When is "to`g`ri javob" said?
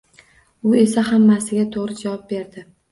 1.77-2.27